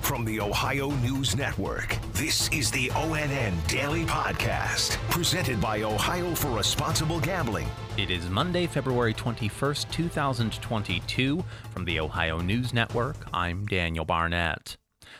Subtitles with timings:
[0.00, 6.48] From the Ohio News Network, this is the ONN Daily Podcast, presented by Ohio for
[6.48, 7.68] Responsible Gambling.
[7.96, 11.44] It is Monday, February 21st, 2022.
[11.70, 14.76] From the Ohio News Network, I'm Daniel Barnett.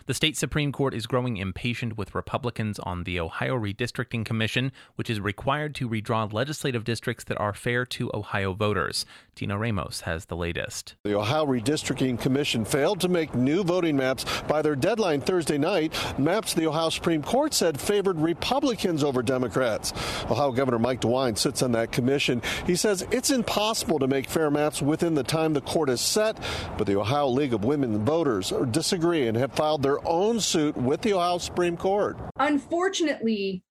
[0.07, 5.11] The state Supreme Court is growing impatient with Republicans on the Ohio Redistricting Commission, which
[5.11, 9.05] is required to redraw legislative districts that are fair to Ohio voters.
[9.41, 10.97] Tino Ramos has the latest.
[11.03, 15.95] The Ohio Redistricting Commission failed to make new voting maps by their deadline Thursday night.
[16.19, 19.95] Maps the Ohio Supreme Court said favored Republicans over Democrats.
[20.31, 22.43] Ohio Governor Mike DeWine sits on that commission.
[22.67, 26.37] He says it's impossible to make fair maps within the time the court has set,
[26.77, 31.01] but the Ohio League of Women Voters disagree and have filed their own suit with
[31.01, 32.19] the Ohio Supreme Court.
[32.39, 33.63] Unfortunately,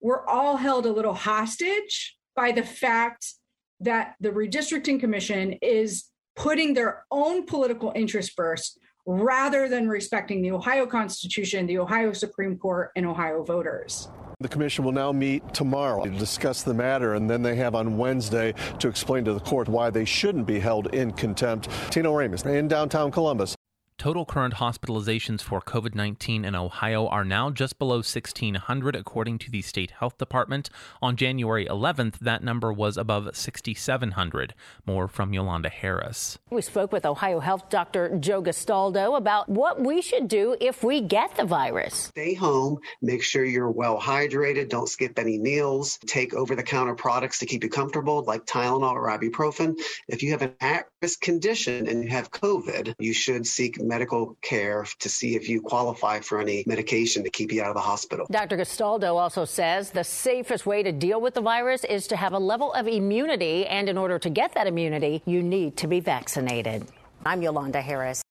[0.00, 3.34] we're all held a little hostage by the fact
[3.80, 6.04] that the redistricting commission is
[6.36, 12.58] putting their own political interest first rather than respecting the Ohio Constitution, the Ohio Supreme
[12.58, 14.08] Court, and Ohio voters.
[14.40, 17.96] The commission will now meet tomorrow to discuss the matter, and then they have on
[17.96, 21.68] Wednesday to explain to the court why they shouldn't be held in contempt.
[21.90, 23.57] Tino Ramos in downtown Columbus.
[23.98, 29.50] Total current hospitalizations for COVID 19 in Ohio are now just below 1,600, according to
[29.50, 30.70] the state health department.
[31.02, 34.54] On January 11th, that number was above 6,700.
[34.86, 36.38] More from Yolanda Harris.
[36.48, 38.16] We spoke with Ohio Health Dr.
[38.20, 41.96] Joe Gastaldo about what we should do if we get the virus.
[41.96, 46.94] Stay home, make sure you're well hydrated, don't skip any meals, take over the counter
[46.94, 49.76] products to keep you comfortable, like Tylenol or ibuprofen.
[50.06, 54.36] If you have an at risk condition and you have COVID, you should seek medical
[54.42, 57.80] care to see if you qualify for any medication to keep you out of the
[57.80, 58.26] hospital.
[58.30, 58.56] Dr.
[58.56, 62.38] Gastaldo also says the safest way to deal with the virus is to have a
[62.38, 66.86] level of immunity, and in order to get that immunity, you need to be vaccinated.
[67.24, 68.22] I'm Yolanda Harris.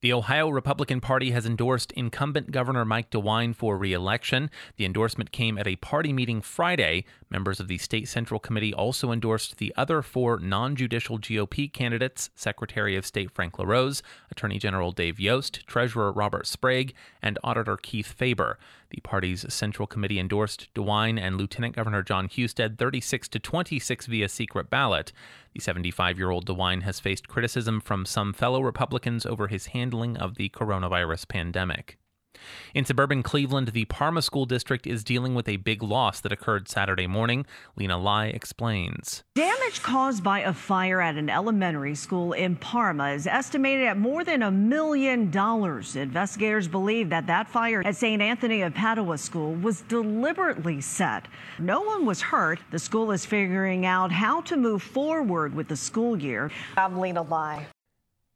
[0.00, 4.48] The Ohio Republican Party has endorsed incumbent Governor Mike DeWine for re-election.
[4.76, 7.04] The endorsement came at a party meeting Friday.
[7.30, 12.94] Members of the State Central Committee also endorsed the other four non-judicial GOP candidates, Secretary
[12.94, 14.00] of State Frank LaRose,
[14.30, 18.56] Attorney General Dave Yost, Treasurer Robert Sprague, and Auditor Keith Faber.
[18.90, 24.28] The party's Central Committee endorsed DeWine and Lieutenant Governor Jon Husted 36 to 26 via
[24.28, 25.12] secret ballot.
[25.58, 30.16] The 75 year old DeWine has faced criticism from some fellow Republicans over his handling
[30.16, 31.98] of the coronavirus pandemic.
[32.74, 36.68] In suburban Cleveland, the Parma School District is dealing with a big loss that occurred
[36.68, 37.46] Saturday morning.
[37.76, 39.24] Lena Lai explains.
[39.34, 44.22] Damage caused by a fire at an elementary school in Parma is estimated at more
[44.22, 45.96] than a million dollars.
[45.96, 48.22] Investigators believe that that fire at St.
[48.22, 51.26] Anthony of Padua School was deliberately set.
[51.58, 52.60] No one was hurt.
[52.70, 56.50] The school is figuring out how to move forward with the school year.
[56.76, 57.66] I'm Lena Lai.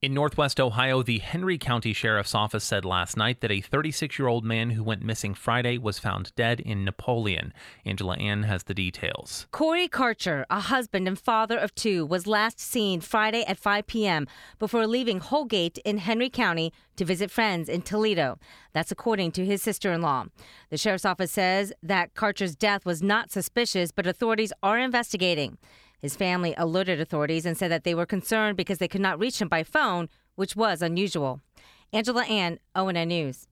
[0.03, 4.27] In Northwest Ohio, the Henry County Sheriff's Office said last night that a 36 year
[4.27, 7.55] old man who went missing Friday was found dead in Napoleon.
[7.85, 9.47] Angela Ann has the details.
[9.53, 14.27] Corey Karcher, a husband and father of two, was last seen Friday at 5 p.m.
[14.59, 18.41] before leaving Holgate in Henry County to visit friends in Toledo.
[18.73, 20.25] That's according to his sister in law.
[20.71, 25.59] The sheriff's office says that Karcher's death was not suspicious, but authorities are investigating.
[26.03, 29.41] His family alerted authorities and said that they were concerned because they could not reach
[29.41, 31.41] him by phone, which was unusual.
[31.93, 33.47] Angela Ann, ONN News.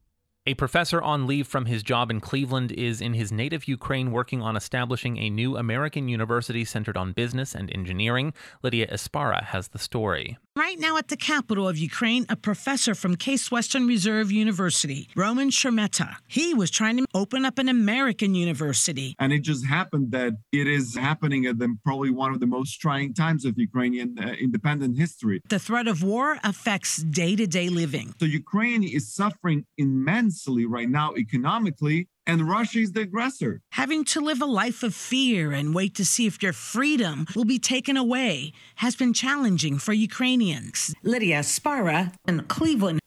[0.46, 4.42] A professor on leave from his job in Cleveland is in his native Ukraine working
[4.42, 8.32] on establishing a new American university centered on business and engineering.
[8.62, 10.38] Lydia Espara has the story.
[10.60, 15.48] Right now at the capital of Ukraine, a professor from Case Western Reserve University, Roman
[15.48, 19.14] Sheremeta, he was trying to open up an American university.
[19.18, 22.78] And it just happened that it is happening at the, probably one of the most
[22.78, 25.40] trying times of Ukrainian uh, independent history.
[25.48, 28.12] The threat of war affects day to day living.
[28.20, 33.60] So Ukraine is suffering immensely right now economically and Russia is the aggressor.
[33.72, 37.44] Having to live a life of fear and wait to see if your freedom will
[37.44, 40.94] be taken away has been challenging for Ukrainians.
[41.02, 43.00] Lydia Spara in Cleveland.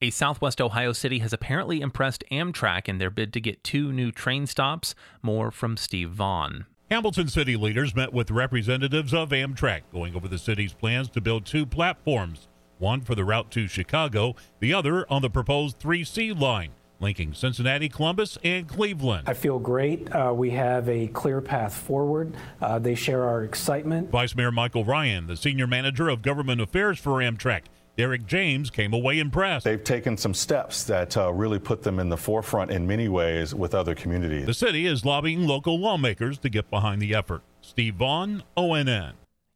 [0.00, 4.10] A southwest Ohio city has apparently impressed Amtrak in their bid to get two new
[4.10, 4.94] train stops.
[5.20, 6.64] More from Steve Vaughn.
[6.90, 11.44] Hamilton city leaders met with representatives of Amtrak, going over the city's plans to build
[11.44, 12.48] two platforms
[12.78, 17.88] one for the route to Chicago, the other on the proposed 3C line linking Cincinnati,
[17.88, 19.28] Columbus, and Cleveland.
[19.28, 20.10] I feel great.
[20.10, 22.34] Uh, we have a clear path forward.
[22.60, 24.10] Uh, they share our excitement.
[24.10, 27.62] Vice Mayor Michael Ryan, the senior manager of government affairs for Amtrak,
[27.96, 29.64] Derek James came away impressed.
[29.64, 33.54] They've taken some steps that uh, really put them in the forefront in many ways
[33.54, 34.46] with other communities.
[34.46, 37.42] The city is lobbying local lawmakers to get behind the effort.
[37.60, 39.12] Steve Vaughn, ONN.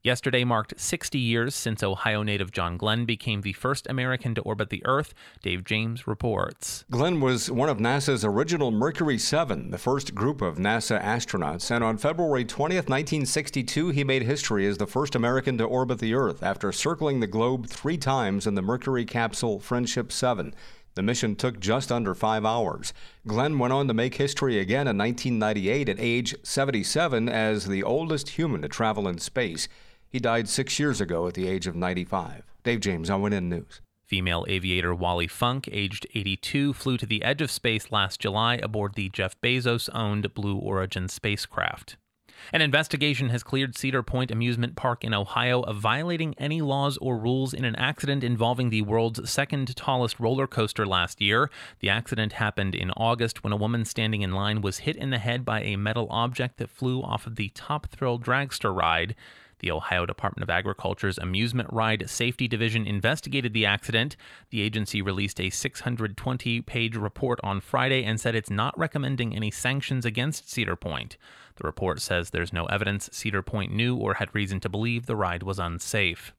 [0.07, 4.71] Yesterday marked 60 years since Ohio native John Glenn became the first American to orbit
[4.71, 5.13] the Earth.
[5.43, 6.85] Dave James reports.
[6.93, 11.83] Glenn was one of NASA's original Mercury 7, the first group of NASA astronauts, and
[11.83, 16.41] on February 20th, 1962, he made history as the first American to orbit the Earth
[16.41, 20.55] after circling the globe three times in the Mercury capsule Friendship 7.
[20.95, 22.95] The mission took just under five hours.
[23.27, 28.31] Glenn went on to make history again in 1998 at age 77 as the oldest
[28.31, 29.67] human to travel in space.
[30.11, 32.45] He died six years ago at the age of 95.
[32.63, 33.81] Dave James, ONN News.
[34.07, 38.95] Female aviator Wally Funk, aged 82, flew to the edge of space last July aboard
[38.95, 41.97] the Jeff Bezos owned Blue Origin spacecraft.
[42.53, 47.19] An investigation has cleared Cedar Point Amusement Park in Ohio of violating any laws or
[47.19, 51.51] rules in an accident involving the world's second tallest roller coaster last year.
[51.81, 55.19] The accident happened in August when a woman standing in line was hit in the
[55.19, 59.17] head by a metal object that flew off of the Top Thrill dragster ride.
[59.67, 64.15] The Ohio Department of Agriculture's Amusement Ride Safety Division investigated the accident.
[64.51, 69.51] The agency released a 620 page report on Friday and said it's not recommending any
[69.51, 71.17] sanctions against Cedar Point.
[71.57, 75.17] The report says there's no evidence Cedar Point knew or had reason to believe the
[75.17, 76.33] ride was unsafe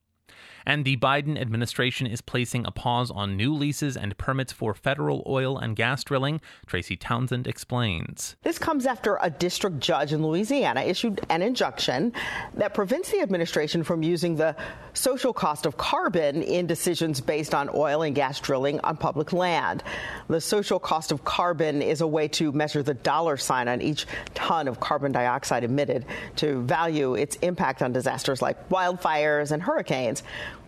[0.67, 5.23] and the Biden administration is placing a pause on new leases and permits for federal
[5.25, 6.41] oil and gas drilling.
[6.65, 8.35] Tracy Townsend explains.
[8.43, 12.11] This comes after a district judge in Louisiana issued an injunction
[12.55, 14.57] that prevents the administration from using the
[14.93, 19.83] social cost of carbon in decisions based on oil and gas drilling on public land.
[20.27, 24.05] The social cost of carbon is a way to measure the dollar sign on each
[24.33, 26.05] ton of carbon dioxide emitted
[26.37, 30.23] to value its impact on disasters like wildfires and hurricanes.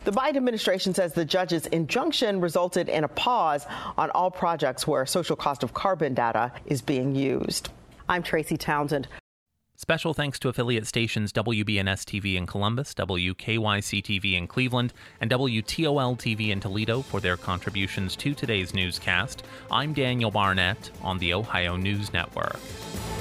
[0.06, 3.65] The Biden administration says the judge's injunction resulted in a pause
[3.97, 7.69] on all projects where social cost of carbon data is being used.
[8.07, 9.07] I'm Tracy Townsend.
[9.75, 14.91] Special thanks to affiliate stations WBNS TV in Columbus, WKYC TV in Cleveland,
[15.21, 19.44] and WTOL TV in Toledo for their contributions to today's newscast.
[19.71, 22.59] I'm Daniel Barnett on the Ohio News Network.